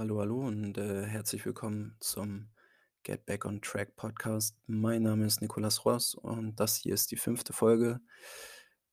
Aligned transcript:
Hallo, 0.00 0.18
hallo 0.20 0.46
und 0.46 0.78
äh, 0.78 1.04
herzlich 1.04 1.44
willkommen 1.44 1.94
zum 2.00 2.48
Get 3.02 3.26
Back 3.26 3.44
on 3.44 3.60
Track 3.60 3.96
Podcast. 3.96 4.56
Mein 4.66 5.02
Name 5.02 5.26
ist 5.26 5.42
Nicolas 5.42 5.84
Ross 5.84 6.14
und 6.14 6.58
das 6.58 6.76
hier 6.76 6.94
ist 6.94 7.10
die 7.10 7.18
fünfte 7.18 7.52
Folge, 7.52 8.00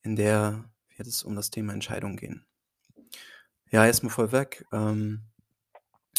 in 0.02 0.18
der 0.18 0.66
wird 0.98 1.08
es 1.08 1.24
um 1.24 1.34
das 1.34 1.50
Thema 1.50 1.72
Entscheidung 1.72 2.18
gehen. 2.18 2.46
Ja, 3.72 3.86
erstmal 3.86 4.12
vorweg. 4.12 4.66
Ähm, 4.74 5.22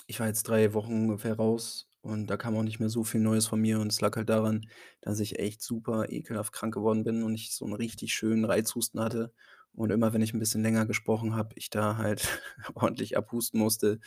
ich 0.06 0.20
war 0.20 0.26
jetzt 0.26 0.44
drei 0.44 0.72
Wochen 0.72 0.94
ungefähr 0.94 1.36
raus 1.36 1.90
und 2.00 2.28
da 2.28 2.38
kam 2.38 2.56
auch 2.56 2.62
nicht 2.62 2.80
mehr 2.80 2.88
so 2.88 3.04
viel 3.04 3.20
Neues 3.20 3.46
von 3.46 3.60
mir 3.60 3.80
und 3.80 3.92
es 3.92 4.00
lag 4.00 4.16
halt 4.16 4.30
daran, 4.30 4.70
dass 5.02 5.20
ich 5.20 5.38
echt 5.38 5.60
super 5.60 6.10
ekelhaft 6.10 6.54
krank 6.54 6.72
geworden 6.72 7.04
bin 7.04 7.24
und 7.24 7.34
ich 7.34 7.52
so 7.52 7.66
einen 7.66 7.74
richtig 7.74 8.14
schönen 8.14 8.46
Reizhusten 8.46 9.00
hatte. 9.00 9.34
Und 9.74 9.92
immer 9.92 10.14
wenn 10.14 10.22
ich 10.22 10.32
ein 10.32 10.40
bisschen 10.40 10.62
länger 10.62 10.86
gesprochen 10.86 11.36
habe, 11.36 11.50
ich 11.56 11.68
da 11.68 11.98
halt 11.98 12.40
ordentlich 12.74 13.18
abhusten 13.18 13.60
musste 13.60 14.00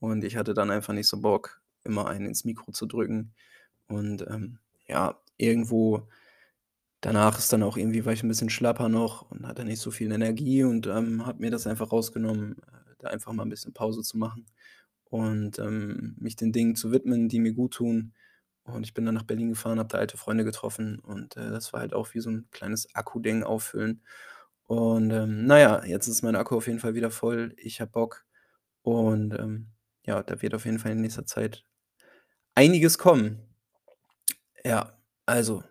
und 0.00 0.24
ich 0.24 0.36
hatte 0.36 0.54
dann 0.54 0.70
einfach 0.70 0.94
nicht 0.94 1.08
so 1.08 1.20
Bock, 1.20 1.60
immer 1.84 2.08
einen 2.08 2.26
ins 2.26 2.44
Mikro 2.44 2.72
zu 2.72 2.86
drücken. 2.86 3.34
Und, 3.88 4.22
ähm, 4.30 4.58
ja, 4.88 5.20
irgendwo 5.38 6.08
danach 7.02 7.38
ist 7.38 7.52
dann 7.52 7.62
auch 7.64 7.76
irgendwie 7.78 8.04
war 8.06 8.12
ich 8.14 8.22
'n 8.24 8.28
bisschen 8.28 8.50
schlapper 8.50 8.88
noch 8.90 9.30
und 9.30 9.46
hatte 9.48 9.64
nicht 9.64 9.80
so 9.80 9.90
viel 9.92 10.12
Energie 10.12 10.64
und, 10.64 10.86
ähm, 10.88 11.26
habe 11.26 11.40
mir 11.42 11.50
das 11.52 11.66
einfach 11.68 11.92
rausgenommen, 11.92 12.54
äh, 12.60 12.94
da 13.00 13.08
einfach 13.10 13.32
mal 13.34 13.44
'n 13.44 13.50
bisschen 13.50 13.72
Pause 13.74 14.02
zu 14.02 14.18
machen 14.18 14.46
und, 15.06 15.58
ähm, 15.60 16.16
mich 16.20 16.36
den 16.36 16.52
Dingen 16.52 16.76
zu 16.76 16.92
widmen, 16.92 17.28
die 17.30 17.40
mir 17.40 17.52
guttun. 17.54 18.14
Und 18.64 18.84
ich 18.86 18.94
bin 18.94 19.04
dann 19.06 19.14
nach 19.16 19.24
Berlin 19.24 19.50
gefahren, 19.50 19.78
habe 19.80 19.88
da 19.90 19.98
alte 19.98 20.16
Freunde 20.18 20.44
getroffen 20.44 21.00
und, 21.00 21.36
äh, 21.38 21.50
das 21.52 21.72
war 21.74 21.80
halt 21.82 21.94
auch 21.94 22.14
wie 22.14 22.20
so 22.20 22.30
'n 22.30 22.48
kleines 22.52 22.94
Akkuding 22.96 23.42
auffüllen. 23.44 24.02
Und, 24.66 25.10
ähm, 25.12 25.46
na 25.46 25.58
ja, 25.60 25.84
jetzt 25.86 26.08
ist 26.08 26.22
mein 26.24 26.36
Akku 26.36 26.56
auf 26.58 26.66
jeden 26.68 26.80
Fall 26.80 26.94
wieder 26.96 27.10
voll. 27.12 27.54
Ich 27.58 27.80
habe 27.82 27.92
Bock 27.92 28.26
und, 28.84 29.34
ähm 29.38 29.68
ja, 30.08 30.24
da 30.24 30.42
wird 30.42 30.54
auf 30.54 30.64
jeden 30.66 30.80
Fall 30.80 30.92
in 30.92 31.02
nächster 31.02 31.26
Zeit 31.26 31.64
einiges 32.56 32.98
kommen. 32.98 33.40
Ja, 34.64 34.96
also, 35.26 35.62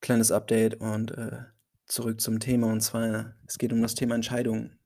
kleines 0.00 0.30
Update 0.32 0.80
und, 0.80 1.10
äh, 1.12 1.42
zurück 1.86 2.20
zum 2.20 2.40
Thema. 2.40 2.72
Und 2.72 2.80
zwar, 2.80 3.34
es 3.46 3.58
geht 3.58 3.72
um 3.72 3.82
das 3.82 3.94
Thema 3.94 4.14
Entscheidungen. 4.14 4.78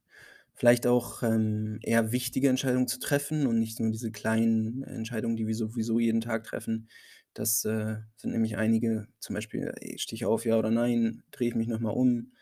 Vielleicht 0.55 0.87
auch, 0.87 1.23
ähm, 1.23 1.79
eher 1.83 2.11
wichtige 2.11 2.49
Entscheidungen 2.49 2.87
zu 2.87 2.99
treffen 2.99 3.47
und 3.47 3.59
nicht 3.59 3.79
nur 3.79 3.91
diese 3.91 4.11
kleinen 4.11 4.83
Entscheidungen, 4.83 5.37
die 5.37 5.47
wir 5.47 5.55
sowieso 5.55 5.99
jeden 5.99 6.21
Tag 6.21 6.43
treffen. 6.45 6.89
Das, 7.33 7.65
äh, 7.65 7.97
sind 8.17 8.31
nämlich 8.33 8.57
einige, 8.57 9.07
zum 9.19 9.35
Beispiel: 9.35 9.73
„Ey, 9.81 9.97
stehe 9.99 10.17
ich 10.17 10.25
auf, 10.25 10.45
ja 10.45 10.57
oder 10.59 10.71
nein? 10.71 11.23
Drehe 11.31 11.49
ich 11.49 11.55
mich 11.55 11.67
noch 11.67 11.79
mal 11.79 11.91
um? 11.91 12.33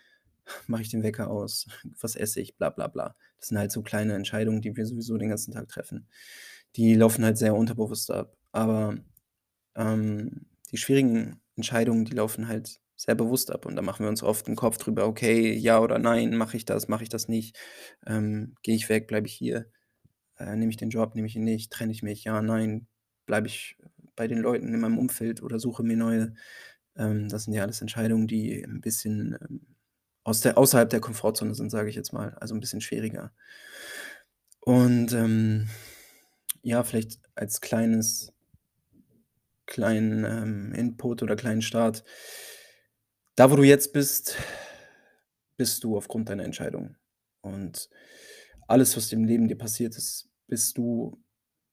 Mache 0.68 0.82
ich 0.84 0.90
den 0.90 1.04
Wecker 1.04 1.30
aus? 1.30 1.68
Was 2.02 2.16
esse 2.16 2.42
ich? 2.42 2.58
Bla 2.58 2.70
bla 2.72 2.88
bla. 2.88 3.16
Das 3.40 3.50
sind 3.50 3.58
halt 3.60 3.72
so 3.72 3.82
kleine 3.84 4.16
Entscheidungen, 4.16 4.62
die 4.62 4.76
wir 4.78 4.86
sowieso 4.86 5.18
den 5.18 5.30
ganzen 5.30 5.54
Tag 5.54 5.68
treffen. 5.70 6.08
Die 6.76 6.96
laufen 6.96 7.24
halt 7.26 7.38
sehr 7.38 7.56
unterbewusst 7.56 8.12
ab. 8.12 8.36
Aber, 8.52 8.98
ähm, 9.76 10.48
die 10.72 10.78
schwierigen 10.78 11.42
Entscheidungen, 11.58 12.06
die 12.06 12.14
laufen 12.16 12.48
halt 12.50 12.80
sehr 12.98 13.16
bewusst 13.16 13.52
ab 13.52 13.66
und 13.68 13.76
da 13.78 13.82
machen 13.84 14.04
wir 14.06 14.10
uns 14.10 14.24
oft 14.24 14.48
'n 14.50 14.56
Kopf 14.58 14.78
drüber: 14.80 15.08
„Okay, 15.08 15.54
ja 15.56 15.80
oder 15.82 16.00
nein, 16.00 16.36
mache 16.38 16.58
ich 16.58 16.66
das, 16.66 16.88
mache 16.90 17.04
ich 17.04 17.10
das 17.10 17.28
nicht? 17.30 17.58
Ähm, 18.08 18.56
gehe 18.64 18.76
ich 18.76 18.90
weg, 18.90 19.08
bleibe 19.08 19.28
ich 19.28 19.34
hier? 19.36 19.68
Äh, 20.38 20.56
nehme 20.58 20.72
ich 20.72 20.78
den 20.78 20.90
Job, 20.92 21.16
nehme 21.16 21.28
ich 21.28 21.36
ihn 21.38 21.46
nicht? 21.46 21.72
Trenne 21.74 21.92
ich 21.94 22.04
mich? 22.04 22.24
Ja, 22.26 22.42
nein? 22.44 22.88
Bleibe 23.28 23.48
ich 23.48 23.78
bei 24.18 24.28
den 24.30 24.40
Leuten 24.40 24.74
in 24.74 24.82
meinem 24.82 25.00
Umfeld 25.00 25.44
oder 25.44 25.60
suche 25.60 25.84
mir 25.84 25.98
neue?“ 25.98 26.36
Ähm, 26.98 27.30
das 27.30 27.46
sind 27.46 27.54
ja 27.56 27.64
alles 27.64 27.82
Entscheidungen, 27.82 28.28
die 28.28 28.64
'n 28.64 28.82
bisschen, 28.82 29.38
ähm 29.42 29.77
aus 30.28 30.42
der 30.42 30.58
außerhalb 30.58 30.90
der 30.90 31.00
Komfortzone 31.00 31.56
sind, 31.56 31.70
sage 31.70 31.90
ich 31.90 31.96
jetzt 31.96 32.12
mal, 32.12 32.36
also 32.42 32.54
'n 32.54 32.60
bisschen 32.60 32.82
schwieriger. 32.82 33.32
Und, 34.64 35.14
ähm, 35.14 35.70
ja, 36.64 36.84
vielleicht 36.84 37.20
als 37.36 37.62
kleines 37.62 38.34
kleinen, 39.68 40.24
ähm, 40.24 40.72
Input 40.74 41.22
oder 41.22 41.36
kleinen 41.36 41.62
Start. 41.62 42.04
Da, 43.38 43.52
wo 43.52 43.56
du 43.56 43.62
jetzt 43.64 43.94
bist, 43.94 44.36
bist 45.58 45.84
du 45.84 45.96
aufgrund 45.96 46.30
deiner 46.30 46.44
Entscheidung. 46.44 46.96
Und 47.42 47.88
alles, 48.68 48.98
was 48.98 49.12
im 49.12 49.26
Leben 49.26 49.48
dir 49.48 49.58
passiert 49.58 49.96
ist, 49.96 50.30
bist 50.48 50.78
du 50.80 51.24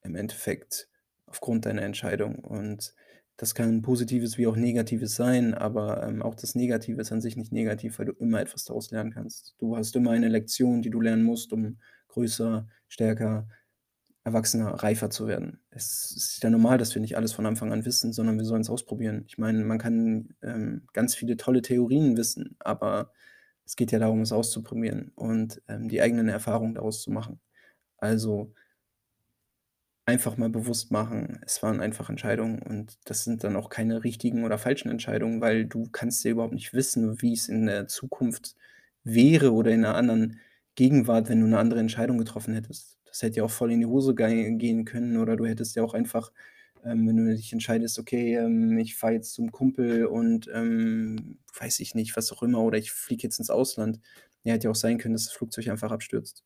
im 0.03 0.15
Endeffekt 0.15 0.89
aufgrund 1.25 1.65
deiner 1.65 1.81
Entscheidung. 1.83 2.37
Und 2.45 2.95
das 3.37 3.55
kann 3.55 3.83
Positives 3.83 4.39
wie 4.39 4.47
auch 4.47 4.57
Negatives 4.57 5.17
sein, 5.17 5.55
aber, 5.55 6.03
ähm, 6.07 6.23
auch 6.23 6.35
das 6.37 6.55
Negative 6.55 7.01
ist 7.01 7.13
an 7.13 7.21
sich 7.21 7.37
nicht 7.37 7.53
negativ, 7.53 7.99
weil 7.99 8.07
du 8.07 8.13
immer 8.13 8.41
etwas 8.41 8.65
daraus 8.65 8.91
lernen 8.91 9.13
kannst. 9.13 9.55
Du 9.59 9.77
hast 9.77 9.97
immer 9.97 10.13
eine 10.13 10.29
Lektion, 10.29 10.83
die 10.83 10.91
du 10.91 11.01
lernen 11.01 11.25
musst, 11.25 11.53
um 11.53 11.79
größer, 12.09 12.67
stärker, 12.89 13.49
erwachsener, 14.25 14.69
reifer 14.83 15.11
zu 15.11 15.27
werden. 15.29 15.61
Es 15.71 16.13
ist 16.17 16.43
ja 16.43 16.51
normal, 16.51 16.79
dass 16.79 16.95
wir 16.95 17.01
nicht 17.03 17.17
alles 17.17 17.33
von 17.35 17.45
Anfang 17.47 17.73
an 17.73 17.85
wissen, 17.85 18.13
sondern 18.13 18.39
wir 18.39 18.45
sollen's 18.47 18.71
ausprobieren. 18.71 19.25
Ich 19.29 19.37
meine, 19.39 19.65
man 19.65 19.79
kann, 19.79 20.35
ähm, 20.43 20.87
ganz 20.95 21.15
viele 21.15 21.37
tolle 21.37 21.61
Theorien 21.63 22.17
wissen, 22.17 22.57
aber 22.61 23.13
es 23.67 23.77
geht 23.77 23.93
ja 23.93 23.99
darum, 23.99 24.21
es 24.23 24.33
auszuprobieren 24.33 25.13
und, 25.15 25.63
ähm, 25.69 25.89
die 25.89 26.01
eigenen 26.03 26.29
Erfahrungen 26.29 26.75
daraus 26.75 27.03
zu 27.03 27.11
machen. 27.11 27.41
Also 27.99 28.55
Einfach 30.09 30.37
mal 30.37 30.51
bewusst 30.51 30.91
machen, 30.91 31.41
es 31.47 31.63
waren 31.63 31.81
einfach 31.81 32.11
Entscheidungen 32.11 32.59
und 32.61 32.99
das 33.07 33.25
sind 33.25 33.43
dann 33.43 33.57
auch 33.57 33.71
keine 33.71 34.05
richtigen 34.05 34.45
oder 34.45 34.59
falschen 34.59 34.91
Entscheidungen, 34.91 35.41
weil 35.41 35.65
du 35.65 35.89
kannst 35.91 36.23
ja 36.25 36.31
überhaupt 36.33 36.53
nicht 36.53 36.75
wissen, 36.75 37.23
wie 37.23 37.33
es 37.33 37.49
in 37.49 37.65
der 37.65 37.87
Zukunft 37.89 38.55
wäre 39.03 39.55
oder 39.55 39.71
in 39.71 39.81
'ner 39.81 39.95
anderen 39.95 40.41
Gegenwart, 40.75 41.31
wenn 41.31 41.41
du 41.41 41.47
'ne 41.47 41.59
andere 41.59 41.81
Entscheidung 41.81 42.19
getroffen 42.19 42.53
hättest. 42.53 42.99
Das 43.07 43.23
hätte 43.23 43.37
ja 43.39 43.45
auch 43.45 43.51
voll 43.51 43.73
in 43.73 43.81
die 43.81 43.87
Hose 43.87 44.15
gei 44.15 44.51
gehen 44.59 44.85
können 44.85 45.17
oder 45.17 45.37
du 45.37 45.47
hättest 45.47 45.75
ja 45.75 45.83
auch 45.83 45.95
einfach, 45.95 46.33
ähm, 46.85 47.09
wenn 47.09 47.17
du 47.17 47.35
dich 47.35 47.51
entscheidest: 47.55 47.99
„Okay, 47.99 48.37
ähm, 48.37 48.77
ich 48.77 48.97
fahre 48.97 49.15
jetzt 49.15 49.33
zum 49.33 49.53
Kumpel 49.53 50.05
und, 50.05 50.51
ähm, 50.53 51.39
weiß 51.59 51.81
ich 51.81 51.95
nicht, 51.95 52.15
was 52.15 52.31
auch 52.31 52.43
immer, 52.43 52.61
oder 52.63 52.77
ich 52.77 52.93
fliege 52.93 53.23
jetzt 53.23 53.39
ins 53.39 53.49
Ausland.“ 53.49 54.01
Ja, 54.43 54.53
hätte 54.53 54.65
ja 54.65 54.71
auch 54.71 54.75
sein 54.75 54.99
können, 54.99 55.15
dass 55.15 55.25
das 55.25 55.33
Flugzeug 55.33 55.69
einfach 55.69 55.91
abstürzt. 55.93 56.43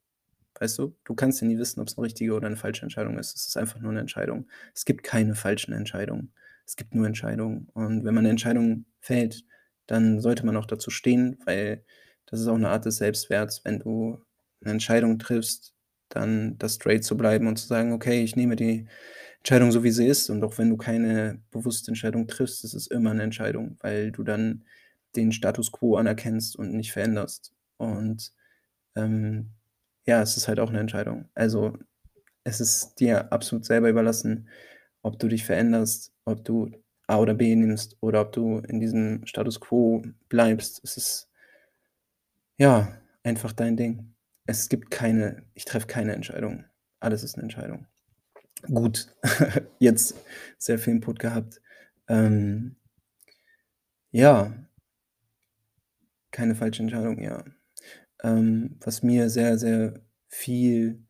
Weißt 0.60 0.78
du? 0.78 0.96
Du 1.04 1.14
kannst 1.14 1.40
ja 1.40 1.46
nie 1.46 1.58
wissen, 1.58 1.80
ob's 1.80 1.96
'ne 1.96 2.02
richtige 2.04 2.34
oder 2.34 2.48
'ne 2.50 2.56
falsche 2.56 2.82
Entscheidung 2.82 3.18
ist. 3.18 3.34
Es 3.36 3.46
ist 3.48 3.56
einfach 3.56 3.80
nur 3.80 3.92
'ne 3.92 4.00
Entscheidung. 4.00 4.48
Es 4.74 4.84
gibt 4.84 5.04
keine 5.04 5.34
falschen 5.34 5.72
Entscheidungen. 5.72 6.32
Es 6.66 6.76
gibt 6.76 6.94
nur 6.94 7.06
Entscheidungen. 7.06 7.68
Und 7.74 8.04
wenn 8.04 8.14
man 8.14 8.24
'ne 8.24 8.30
Entscheidung 8.30 8.84
fällt, 9.00 9.44
dann 9.86 10.20
sollte 10.20 10.44
man 10.46 10.56
auch 10.56 10.66
dazu 10.66 10.90
stehen, 10.90 11.38
weil 11.46 11.84
das 12.26 12.40
ist 12.40 12.48
auch 12.48 12.58
'ne 12.58 12.68
Art 12.70 12.84
des 12.86 12.96
Selbstwerts, 12.98 13.64
wenn 13.64 13.78
du 13.80 14.18
'ne 14.60 14.70
Entscheidung 14.72 15.18
triffst, 15.18 15.74
dann 16.10 16.58
da 16.58 16.68
straight 16.68 17.04
zu 17.04 17.16
bleiben 17.16 17.46
und 17.46 17.56
zu 17.58 17.66
sagen: 17.68 17.92
„Okay, 17.92 18.22
ich 18.24 18.34
nehme 18.36 18.56
die 18.56 18.86
Entscheidung 19.38 19.72
so, 19.72 19.84
wie 19.84 19.90
sie 19.92 20.06
ist.“ 20.06 20.30
Und 20.30 20.42
auch 20.44 20.58
wenn 20.58 20.70
du 20.70 20.76
keine 20.76 21.40
bewusste 21.52 21.90
Entscheidung 21.92 22.26
triffst, 22.28 22.64
ist 22.64 22.74
es 22.74 22.86
immer 22.88 23.14
'ne 23.14 23.22
Entscheidung, 23.24 23.76
weil 23.80 24.12
du 24.12 24.24
dann 24.24 24.64
den 25.16 25.32
Status 25.32 25.72
quo 25.72 25.96
anerkennst 25.96 26.56
und 26.56 26.74
nicht 26.74 26.92
veränderst. 26.92 27.54
Und, 27.78 28.32
ähm, 28.96 29.50
ja, 30.08 30.22
es 30.22 30.36
ist 30.38 30.48
halt 30.48 30.60
auch 30.60 30.72
'ne 30.72 30.80
Entscheidung. 30.80 31.28
Also, 31.36 31.74
es 32.44 32.60
ist 32.60 32.96
dir 33.00 33.32
absolut 33.32 33.64
selber 33.66 33.90
überlassen, 33.90 34.48
ob 35.02 35.18
du 35.20 35.28
dich 35.28 35.44
veränderst, 35.46 36.12
ob 36.26 36.44
du 36.44 36.70
A 37.08 37.18
oder 37.20 37.34
B 37.34 37.54
nimmst 37.56 37.96
oder 38.02 38.22
ob 38.22 38.32
du 38.32 38.60
in 38.68 38.80
diesem 38.80 39.26
Status 39.26 39.60
quo 39.60 40.02
bleibst. 40.30 40.80
Es 40.84 40.96
ist 40.98 41.26
ja, 42.60 42.88
einfach 43.22 43.52
dein 43.52 43.76
Ding. 43.76 44.14
Es 44.44 44.68
gibt 44.68 44.90
keine 44.90 45.44
ich 45.54 45.64
treffe 45.64 45.86
keine 45.86 46.12
Entscheidung. 46.14 46.64
Alles 47.00 47.22
ist 47.22 47.36
'ne 47.36 47.44
Entscheidung. 47.44 47.86
Gut, 48.68 49.14
jetzt 49.80 50.16
sehr 50.58 50.78
viel 50.78 50.94
Input 50.94 51.18
gehabt. 51.20 51.62
Ähm 52.08 52.76
ja. 54.14 54.50
Keine 56.34 56.54
falsche 56.54 56.82
Entscheidung, 56.82 57.22
ja. 57.22 57.42
Ähm, 58.24 58.76
was 58.84 59.02
mir 59.02 59.30
sehr, 59.30 59.58
sehr 59.58 59.94
viel, 60.28 61.04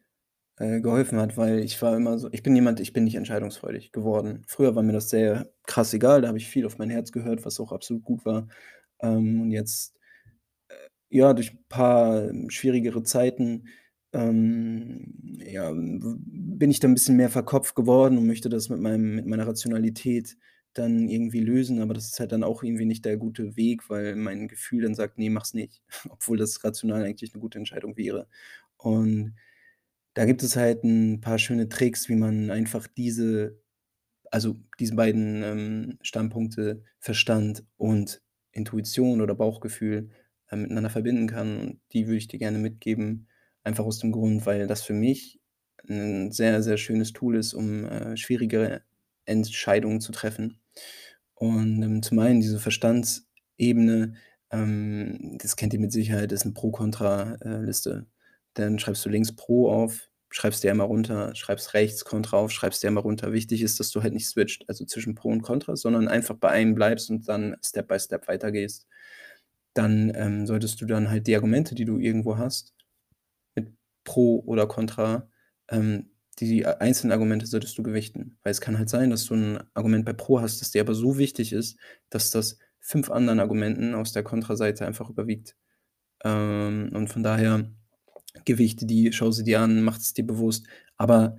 äh, 0.58 0.80
geholfen 0.80 1.18
hat, 1.20 1.36
weil 1.38 1.60
ich 1.60 1.80
war 1.82 1.96
immer 1.96 2.18
so 2.18 2.30
ich 2.32 2.42
bin 2.44 2.54
jemand, 2.56 2.80
ich 2.80 2.92
bin 2.94 3.04
nicht 3.04 3.16
entscheidungsfreudig 3.16 3.92
geworden. 3.92 4.44
Früher 4.48 4.74
war 4.76 4.82
mir 4.84 4.92
das 4.94 5.10
sehr 5.10 5.50
krass 5.66 5.94
egal, 5.94 6.22
da 6.22 6.28
habe 6.28 6.38
ich 6.38 6.48
viel 6.48 6.66
auf 6.66 6.78
mein 6.78 6.90
Herz 6.90 7.12
gehört, 7.12 7.44
was 7.46 7.60
auch 7.60 7.72
absolut 7.72 8.04
gut 8.04 8.24
war. 8.26 8.48
Ähm, 9.00 9.42
und 9.42 9.52
jetzt, 9.52 9.96
äh, 11.10 11.16
ja, 11.18 11.34
durch 11.34 11.52
'n 11.52 11.58
paar 11.70 12.30
schwierigere 12.50 13.02
Zeiten, 13.04 13.66
ähm, 14.14 15.14
ja, 15.46 15.72
bin 15.74 16.70
ich 16.70 16.80
da 16.80 16.88
'n 16.88 16.94
bisschen 16.94 17.16
mehr 17.16 17.30
verkopft 17.30 17.74
geworden 17.76 18.18
und 18.18 18.26
möchte 18.28 18.48
das 18.50 18.68
mit 18.70 18.80
meinem 18.80 19.16
mit 19.16 19.26
meiner 19.26 19.46
Rationalität 19.48 20.36
dann 20.78 21.08
irgendwie 21.08 21.40
lösen, 21.40 21.80
aber 21.82 21.94
das 21.94 22.06
ist 22.08 22.20
halt 22.20 22.32
dann 22.32 22.44
auch 22.44 22.62
irgendwie 22.62 22.84
nicht 22.86 23.04
der 23.04 23.16
gute 23.18 23.56
Weg, 23.56 23.90
weil 23.90 24.16
mein 24.16 24.48
Gefühl 24.48 24.82
dann 24.84 24.94
sagt: 24.94 25.18
„Ne, 25.18 25.30
mach's 25.30 25.54
nicht“, 25.54 25.82
obwohl 26.10 26.38
das 26.38 26.64
rational 26.64 27.04
eigentlich 27.04 27.34
'ne 27.34 27.40
gute 27.40 27.58
Entscheidung 27.58 27.96
wäre. 27.96 28.28
Und 28.78 29.34
da 30.14 30.26
gibt 30.26 30.42
es 30.42 30.56
halt 30.56 30.84
'n 30.84 31.20
paar 31.22 31.38
schöne 31.38 31.68
Tricks, 31.68 32.08
wie 32.08 32.16
man 32.16 32.50
einfach 32.50 32.86
diese 32.88 33.60
also, 34.32 34.56
diese 34.80 34.96
beiden, 34.96 35.42
ähm, 35.44 35.98
Standpunkte, 36.02 36.84
Verstand 37.00 37.64
und 37.78 38.22
Intuition 38.52 39.20
oder 39.22 39.34
Bauchgefühl, 39.36 40.10
äh, 40.50 40.56
miteinander 40.56 40.90
verbinden 40.90 41.28
kann. 41.28 41.58
Und 41.60 41.80
die 41.94 42.06
würde 42.08 42.18
ich 42.18 42.28
dir 42.28 42.38
gerne 42.38 42.58
mitgeben, 42.58 43.28
einfach 43.64 43.84
aus 43.86 43.98
dem 44.00 44.12
Grund, 44.12 44.46
weil 44.46 44.66
das 44.68 44.82
für 44.82 44.94
mich 44.94 45.40
'n 45.88 46.32
sehr, 46.32 46.62
sehr 46.62 46.78
schönes 46.78 47.12
Tool 47.14 47.36
ist, 47.36 47.54
um, 47.54 47.84
äh, 47.86 48.16
schwierigere 48.18 48.82
Entscheidungen 49.26 50.00
zu 50.02 50.12
treffen. 50.12 50.58
Und, 51.34 51.82
ähm, 51.82 52.02
zum 52.02 52.18
einen 52.20 52.40
diese 52.40 52.58
Verstandsebene, 52.60 54.14
ähm, 54.50 55.38
das 55.40 55.56
kennt 55.56 55.72
ihr 55.74 55.80
mit 55.80 55.92
Sicherheit, 55.92 56.32
ist 56.32 56.44
'ne 56.46 56.52
Pro-Kontra, 56.52 57.36
äh, 57.42 57.60
Liste. 57.62 58.06
Dann 58.54 58.78
schreibst 58.78 59.04
du 59.04 59.08
links 59.10 59.34
Pro 59.36 59.70
auf, 59.72 60.10
schreibst 60.30 60.64
dir 60.64 60.70
einmal 60.72 60.86
runter, 60.88 61.34
schreibst 61.36 61.74
rechts 61.74 62.04
Kontra 62.04 62.36
auf, 62.38 62.50
schreibst 62.52 62.82
dir 62.82 62.88
einmal 62.88 63.02
runter. 63.04 63.32
Wichtig 63.32 63.62
ist, 63.62 63.80
dass 63.80 63.90
du 63.90 64.02
halt 64.02 64.14
nicht 64.14 64.28
switcht, 64.28 64.64
also 64.68 64.84
zwischen 64.84 65.14
Pro 65.14 65.28
und 65.30 65.42
Kontra, 65.42 65.76
sondern 65.76 66.08
einfach 66.08 66.36
bei 66.36 66.50
einem 66.50 66.74
bleibst 66.74 67.10
und 67.10 67.28
dann 67.28 67.56
Step 67.64 67.88
by 67.88 67.98
Step 68.00 68.28
weitergehst. 68.28 68.86
Dann, 69.74 70.12
ähm, 70.16 70.46
solltest 70.46 70.80
du 70.82 70.86
dann 70.86 71.10
halt 71.10 71.26
die 71.28 71.36
Argumente, 71.36 71.74
die 71.76 71.84
du 71.86 71.98
irgendwo 71.98 72.38
hast, 72.38 72.74
mit 73.56 73.72
Pro 74.04 74.42
oder 74.46 74.66
Kontra, 74.68 75.28
ähm, 75.70 76.10
die 76.40 76.66
einzelnen 76.66 77.12
Argumente 77.12 77.46
solltest 77.46 77.78
du 77.78 77.82
gewichten. 77.82 78.38
Weil 78.42 78.52
es 78.52 78.60
kann 78.60 78.78
halt 78.78 78.88
sein, 78.90 79.10
dass 79.10 79.24
du 79.26 79.34
'n 79.34 79.60
Argument 79.74 80.04
bei 80.04 80.12
Pro 80.12 80.40
hast, 80.40 80.60
das 80.60 80.70
dir 80.70 80.82
aber 80.82 80.94
so 80.94 81.18
wichtig 81.18 81.52
ist, 81.52 81.78
dass 82.10 82.30
das 82.30 82.58
5 82.80 83.10
anderen 83.10 83.40
Argumenten 83.40 83.94
aus 83.94 84.12
der 84.12 84.22
Kontraseite 84.24 84.86
einfach 84.86 85.10
überwiegt. 85.10 85.56
Ähm, 86.24 86.90
und 86.94 87.08
von 87.08 87.22
daher 87.22 87.70
gewichte 88.46 88.86
die, 88.86 89.12
schau 89.12 89.30
sie 89.32 89.44
dir 89.44 89.60
an, 89.60 89.82
mach 89.82 89.98
es 89.98 90.14
dir 90.14 90.26
bewusst, 90.26 90.66
aber 90.96 91.38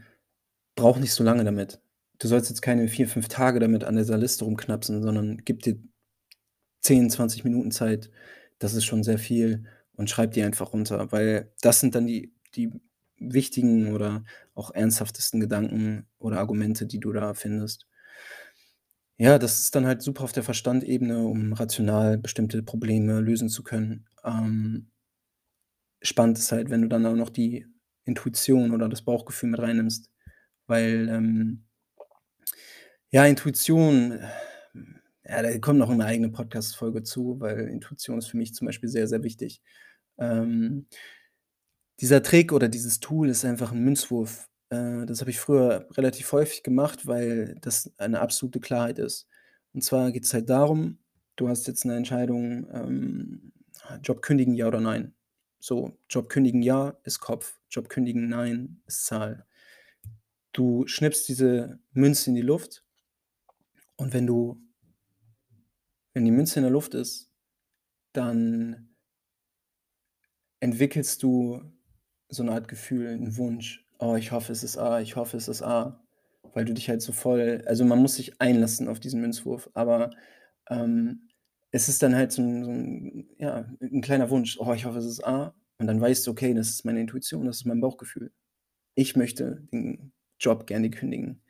brauch 0.76 1.00
nicht 1.00 1.14
so 1.14 1.24
lange 1.24 1.44
damit. 1.46 1.82
Du 2.20 2.28
sollst 2.28 2.50
jetzt 2.50 2.62
keine 2.62 2.88
4, 2.90 3.08
5 3.10 3.28
Tage 3.30 3.60
damit 3.60 3.84
an 3.86 3.98
dieser 3.98 4.18
Liste 4.18 4.46
rumknapsen, 4.46 5.04
sondern 5.04 5.40
gib 5.46 5.64
dir 5.64 5.78
10, 6.82 7.10
20 7.10 7.44
Minuten 7.44 7.72
Zeit. 7.72 8.10
Das 8.60 8.74
ist 8.74 8.86
schon 8.86 9.04
sehr 9.04 9.20
viel 9.20 9.66
und 9.94 10.10
schreib 10.10 10.32
die 10.32 10.44
einfach 10.44 10.74
runter, 10.74 11.12
weil 11.12 11.52
das 11.62 11.80
sind 11.80 11.96
dann 11.96 12.08
die 12.08 12.34
die 12.56 12.72
wichtigen 13.20 13.94
oder 13.94 14.24
auch 14.60 14.72
ernsthaftesten 14.74 15.40
Gedanken 15.42 16.08
oder 16.20 16.40
Argumente, 16.40 16.86
die 16.88 17.00
du 17.00 17.12
da 17.14 17.34
findest. 17.36 17.84
Ja, 19.22 19.38
das 19.38 19.60
ist 19.60 19.76
dann 19.76 19.86
halt 19.86 20.02
super 20.02 20.24
auf 20.24 20.32
der 20.32 20.44
Verstandebene, 20.44 21.20
um 21.28 21.52
rational 21.52 22.18
bestimmte 22.18 22.64
Probleme 22.64 23.20
lösen 23.20 23.50
zu 23.50 23.64
können. 23.64 24.08
Ähm 24.24 24.90
spannend 26.04 26.38
ist 26.38 26.52
halt, 26.52 26.70
wenn 26.70 26.82
du 26.82 26.88
dann 26.88 27.06
auch 27.06 27.16
noch 27.16 27.30
die 27.30 27.66
Intuition 28.06 28.72
oder 28.72 28.88
das 28.90 29.02
Bauchgefühl 29.02 29.50
mit 29.50 29.60
reinnimmst, 29.60 30.10
weil, 30.68 31.10
ähm 31.10 31.66
ja, 33.12 33.26
Intuition, 33.26 34.20
ja, 35.26 35.42
da 35.42 35.58
kommt 35.60 35.80
noch 35.80 35.90
'ne 35.90 36.06
eigene 36.06 36.30
Podcast-Folge 36.30 37.02
zu, 37.04 37.40
weil 37.40 37.68
Intuition 37.70 38.20
ist 38.20 38.28
für 38.28 38.38
mich 38.38 38.54
zum 38.54 38.68
Beispiel 38.68 38.88
sehr, 38.90 39.08
sehr 39.08 39.24
wichtig. 39.24 39.62
Ähm, 40.20 40.86
dieser 42.02 42.24
Trick 42.24 42.52
oder 42.54 42.68
dieses 42.70 43.00
Tool 43.00 43.30
ist 43.30 43.46
einfach 43.46 43.72
'n 43.74 43.80
Münzwurf. 43.84 44.50
Äh, 44.70 45.06
das 45.06 45.22
habe 45.22 45.32
ich 45.32 45.40
früher 45.40 45.88
relativ 45.98 46.32
häufig 46.32 46.64
gemacht, 46.64 47.08
weil 47.08 47.58
das 47.62 47.92
eine 47.98 48.22
absolute 48.22 48.60
Klarheit 48.60 49.00
ist. 49.00 49.28
Und 49.74 49.84
zwar 49.84 50.12
geht's 50.12 50.34
halt 50.34 50.50
darum, 50.50 51.00
du 51.36 51.50
hast 51.50 51.68
jetzt 51.68 51.86
'ne 51.86 51.96
Entscheidung, 51.98 52.68
ähm, 52.74 53.52
Job 54.04 54.22
kündigen, 54.22 54.54
ja 54.56 54.68
oder 54.68 54.82
nein? 54.82 55.14
So, 55.60 55.98
Job 56.10 56.30
kündigen, 56.30 56.62
ja, 56.62 56.98
ist 57.04 57.20
Kopf, 57.20 57.60
Job 57.70 57.90
kündigen, 57.90 58.30
nein, 58.30 58.82
ist 58.88 59.06
Zahl. 59.06 59.46
Du 60.56 60.88
schnippst 60.88 61.28
diese 61.30 61.80
Münze 61.94 62.30
in 62.32 62.36
die 62.36 62.42
Luft 62.42 62.82
und 64.00 64.14
wenn 64.14 64.26
du 64.26 64.58
wenn 66.16 66.26
die 66.26 66.32
Münze 66.32 66.60
in 66.60 66.64
der 66.64 66.72
Luft 66.72 66.94
ist, 66.96 67.30
dann 68.14 68.90
entwickelst 70.62 71.24
du 71.24 71.62
so 72.30 72.44
'ne 72.44 72.52
Art 72.54 72.68
Gefühl, 72.68 73.08
'n 73.10 73.38
Wunsch: 73.38 73.86
„Oh, 74.00 74.16
ich 74.16 74.32
hoffe, 74.32 74.52
es 74.54 74.64
ist 74.64 74.78
A, 74.78 75.02
ich 75.02 75.16
hoffe, 75.16 75.38
es 75.38 75.48
ist 75.48 75.64
A“, 75.64 76.00
weil 76.54 76.66
du 76.66 76.74
dich 76.74 76.90
halt 76.90 77.02
so 77.02 77.12
voll 77.14 77.64
also, 77.68 77.86
man 77.86 78.00
muss 78.00 78.16
sich 78.16 78.40
einlassen 78.42 78.88
auf 78.88 79.00
diesen 79.00 79.22
Münzwurf, 79.22 79.70
aber, 79.74 80.12
ähm, 80.70 81.30
es 81.72 81.90
ist 81.90 82.02
dann 82.04 82.16
halt 82.16 82.32
so 82.32 82.42
'n 82.44 82.64
so 82.66 82.72
'n 82.72 83.30
ja, 83.40 83.66
'n 83.82 84.02
kleiner 84.02 84.30
Wunsch: 84.30 84.58
„Oh, 84.60 84.74
ich 84.74 84.86
hoffe, 84.86 85.00
es 85.00 85.06
ist 85.06 85.26
A.“ 85.26 85.56
Und 85.80 85.88
dann 85.88 86.02
weißt 86.02 86.28
du: 86.28 86.32
„Okay, 86.32 86.54
das 86.54 86.70
ist 86.70 86.86
meine 86.86 87.02
Intuition, 87.02 87.46
das 87.46 87.58
ist 87.58 87.66
mein 87.66 87.82
Bauchgefühl. 87.82 88.32
Ich 88.96 89.16
möchte 89.18 89.64
den 89.74 90.14
Job 90.40 90.68
gerne 90.68 90.90
kündigen.“ 90.92 91.42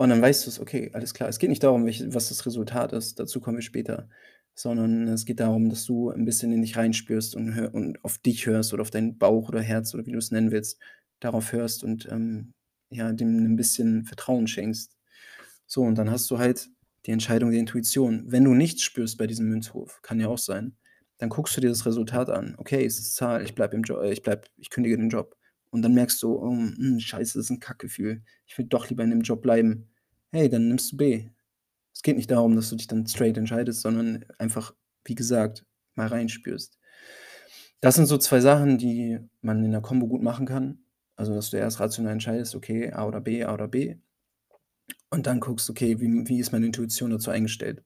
Und 0.00 0.10
dann 0.10 0.20
weißt 0.20 0.46
du's, 0.46 0.60
okay, 0.60 0.90
alles 0.92 1.14
klar. 1.14 1.28
Es 1.28 1.38
geht 1.38 1.48
nicht 1.48 1.62
darum, 1.62 1.86
welche 1.86 2.12
was 2.14 2.28
das 2.28 2.44
Resultat 2.44 2.92
ist, 2.92 3.18
dazu 3.18 3.40
kommen 3.40 3.56
wir 3.56 3.62
später, 3.62 4.08
sondern 4.56 5.08
es 5.08 5.26
geht 5.26 5.40
darum, 5.40 5.70
dass 5.70 5.86
du 5.86 6.10
'n 6.10 6.26
bisschen 6.26 6.52
in 6.52 6.62
dich 6.62 6.76
reinspürst 6.78 7.36
und 7.36 7.54
hö 7.56 7.68
und 7.70 8.04
auf 8.04 8.18
dich 8.18 8.46
hörst 8.46 8.74
oder 8.74 8.82
auf 8.82 8.90
deinen 8.92 9.18
Bauch 9.18 9.50
oder 9.50 9.62
Herz 9.62 9.94
oder 9.94 10.06
wie 10.06 10.12
du's 10.12 10.32
nennen 10.32 10.52
willst, 10.52 10.80
darauf 11.20 11.52
hörst 11.52 11.84
und, 11.84 12.08
ähm, 12.12 12.54
ja, 12.90 13.12
dem 13.12 13.38
'n 13.46 13.56
bisschen 13.56 14.04
Vertrauen 14.06 14.48
schenkst. 14.48 14.96
So, 15.66 15.82
und 15.82 15.96
dann 15.98 16.10
hast 16.10 16.30
du 16.30 16.38
halt 16.38 16.68
die 17.06 17.12
Entscheidung 17.12 17.50
der 17.52 17.60
Intuition. 17.60 18.24
Wenn 18.28 18.44
du 18.44 18.54
nichts 18.54 18.82
spürst 18.82 19.18
bei 19.18 19.26
diesem 19.28 19.48
Münzwurf, 19.48 20.00
kann 20.02 20.20
ja 20.20 20.28
auch 20.28 20.38
sein, 20.38 20.76
dann 21.18 21.30
guckst 21.30 21.56
du 21.56 21.60
dir 21.62 21.68
das 21.70 21.86
Resultat 21.86 22.30
an. 22.30 22.54
Okay, 22.58 22.84
es 22.86 22.98
ist 23.00 23.14
Zahl, 23.16 23.44
ich 23.44 23.54
bleibe 23.56 23.76
im 23.76 23.82
Jo 23.84 24.00
äh, 24.02 24.12
ich 24.12 24.22
bleibe 24.22 24.42
ich 24.58 24.70
kündige 24.70 24.96
den 24.98 25.10
Job. 25.10 25.36
Und 25.70 25.82
dann 25.82 25.94
merkst 25.94 26.22
du: 26.22 26.36
„Oh, 26.42 26.52
hm, 26.52 27.00
scheiße, 27.00 27.38
das 27.38 27.46
ist 27.46 27.50
'n 27.52 27.60
Kackgefühl. 27.60 28.22
Ich 28.46 28.56
will 28.58 28.66
doch 28.66 28.88
lieber 28.90 29.04
in 29.04 29.10
dem 29.10 29.22
Job 29.22 29.42
bleiben.“ 29.42 29.88
Hey, 30.32 30.48
dann 30.50 30.68
nimmst 30.68 30.92
du 30.92 30.96
B. 30.98 31.28
Es 31.96 32.02
geht 32.02 32.16
nicht 32.18 32.30
darum, 32.30 32.54
dass 32.56 32.68
du 32.68 32.76
dich 32.76 32.88
dann 32.88 33.06
straight 33.06 33.38
entscheidest, 33.38 33.80
sondern 33.80 34.22
einfach, 34.38 34.74
wie 35.06 35.14
gesagt, 35.14 35.64
mal 35.94 36.08
reinspürst. 36.08 36.68
Das 37.82 37.94
sind 37.94 38.06
so 38.06 38.16
2 38.18 38.40
Sachen, 38.40 38.78
die 38.78 39.18
man 39.42 39.62
in 39.64 39.70
'ner 39.70 39.82
Kombo 39.82 40.06
gut 40.06 40.22
machen 40.22 40.46
kann. 40.46 40.78
Also, 41.16 41.34
dass 41.34 41.50
du 41.50 41.58
erst 41.58 41.78
rational 41.80 42.12
entscheidest: 42.12 42.54
„Okay, 42.54 42.90
A 42.92 43.06
oder 43.06 43.20
B, 43.20 43.44
A 43.44 43.52
oder 43.54 43.68
B.“ 43.68 43.96
Und 45.12 45.26
dann 45.26 45.40
guckst: 45.40 45.70
„Okay, 45.70 46.00
wie 46.00 46.28
wie 46.28 46.40
ist 46.40 46.52
meine 46.52 46.66
Intuition 46.66 47.10
dazu 47.10 47.30
eingestellt?“ 47.30 47.84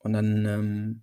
Und 0.00 0.12
dann, 0.14 0.46
ähm 0.46 1.02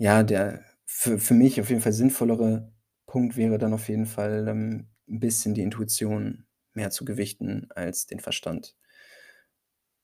ja, 0.00 0.22
der 0.22 0.62
für 0.84 1.18
für 1.18 1.34
mich 1.34 1.60
auf 1.60 1.70
jeden 1.70 1.80
Fall 1.80 1.92
sinnvollere 1.92 2.70
Punkt 3.06 3.36
wäre 3.36 3.58
dann 3.58 3.72
auf 3.72 3.88
jeden 3.88 4.06
Fall, 4.06 4.46
ähm, 4.48 4.88
'n 5.08 5.20
bisschen 5.20 5.54
die 5.54 5.62
Intuition 5.62 6.44
mehr 6.74 6.90
zu 6.90 7.04
gewichten 7.04 7.68
als 7.74 8.06
den 8.06 8.20
Verstand. 8.20 8.74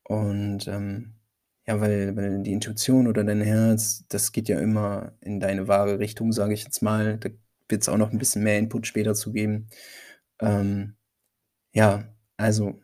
Und, 0.06 0.66
ähm, 0.68 1.14
ja, 1.66 1.80
weil 1.80 2.16
weil 2.16 2.42
die 2.42 2.52
Intuition 2.52 3.06
oder 3.06 3.22
dein 3.24 3.40
Herz, 3.40 4.04
das 4.08 4.32
geht 4.32 4.48
ja 4.48 4.58
immer 4.58 5.12
in 5.20 5.38
deine 5.40 5.68
wahre 5.68 5.98
Richtung, 6.00 6.32
sage 6.32 6.54
ich 6.54 6.64
jetzt 6.64 6.82
mal. 6.82 7.18
Da 7.18 7.30
wird's 7.68 7.88
auch 7.88 7.96
noch 7.96 8.10
'n 8.12 8.18
bisschen 8.18 8.42
mehr 8.42 8.58
Input 8.58 8.86
später 8.86 9.14
zu 9.14 9.32
geben. 9.32 9.68
Ähm, 10.40 10.96
ja, 11.74 12.04
also, 12.38 12.80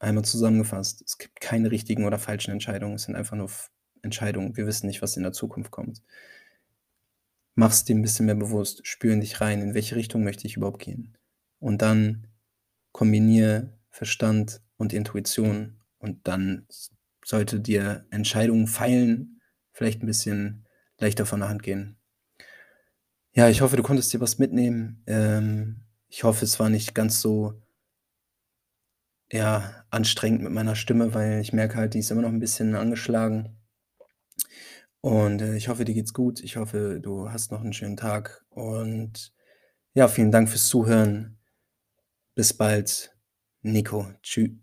einmal 0.00 0.24
zusammengefasst: 0.24 1.02
Es 1.06 1.18
gibt 1.18 1.40
keine 1.40 1.70
richtigen 1.72 2.06
oder 2.06 2.18
falschen 2.18 2.52
Entscheidungen. 2.52 2.96
Es 2.96 3.04
sind 3.04 3.16
einfach 3.16 3.36
nur 3.36 3.50
Entscheidungen. 4.02 4.56
Wir 4.56 4.66
wissen 4.66 4.86
nicht, 4.88 5.02
was 5.02 5.16
in 5.16 5.24
der 5.24 5.32
Zukunft 5.32 5.70
kommt. 5.72 6.00
Mach's 7.56 7.84
dir 7.84 7.96
'n 7.96 8.02
bisschen 8.02 8.26
mehr 8.26 8.36
bewusst. 8.36 8.86
Spür 8.86 9.12
in 9.12 9.20
dich 9.20 9.40
rein. 9.40 9.60
In 9.60 9.74
welche 9.74 9.96
Richtung 9.96 10.22
möchte 10.22 10.46
ich 10.46 10.56
überhaupt 10.56 10.78
gehen? 10.80 11.16
Und 11.58 11.82
dann 11.82 12.28
kombiniere 12.92 13.72
Verstand 13.90 14.62
und 14.76 14.92
Intuition 14.92 15.77
und 15.98 16.26
dann 16.28 16.66
sollte 17.24 17.60
dir 17.60 18.06
Entscheidungen 18.10 18.66
feilen 18.68 19.40
vielleicht 19.72 20.02
'n 20.02 20.06
bisschen 20.06 20.66
leichter 20.98 21.26
von 21.26 21.40
der 21.40 21.48
Hand 21.50 21.62
gehen. 21.62 21.96
Ja, 23.34 23.48
ich 23.48 23.60
hoffe, 23.60 23.76
du 23.76 23.82
konntest 23.82 24.12
dir 24.12 24.20
was 24.20 24.38
mitnehmen. 24.38 25.02
Ähm, 25.06 25.82
ich 26.08 26.24
hoffe, 26.24 26.44
es 26.44 26.58
war 26.58 26.70
nicht 26.70 26.94
ganz 26.94 27.20
so 27.20 27.60
ja, 29.32 29.84
anstrengend 29.90 30.42
mit 30.42 30.52
meiner 30.52 30.74
Stimme, 30.74 31.12
weil 31.12 31.40
ich 31.40 31.52
merke 31.52 31.76
halt, 31.76 31.92
die 31.94 31.98
ist 31.98 32.10
immer 32.10 32.22
noch 32.22 32.30
'n 32.30 32.38
bisschen 32.40 32.74
angeschlagen. 32.74 33.58
Und, 35.04 35.40
äh, 35.42 35.56
ich 35.56 35.68
hoffe, 35.68 35.84
dir 35.84 35.94
geht's 35.94 36.12
gut. 36.12 36.40
Ich 36.42 36.56
hoffe, 36.56 36.98
du 37.00 37.30
hast 37.30 37.52
noch 37.52 37.62
'n 37.62 37.72
schönen 37.72 37.96
Tag 37.96 38.44
und 38.50 39.32
ja, 39.94 40.08
vielen 40.08 40.32
Dank 40.32 40.48
fürs 40.48 40.68
Zuhören. 40.68 41.38
Bis 42.36 42.52
bald. 42.54 43.12
Nico. 43.62 44.06
Tschü 44.22 44.58